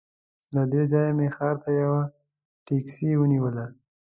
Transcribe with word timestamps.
له 0.55 0.63
دې 0.71 0.83
ځایه 0.91 1.11
مې 1.17 1.27
ښار 1.35 1.55
ته 1.63 1.69
یوه 1.81 2.01
ټکسي 2.65 3.09
ونیوله. 3.17 3.65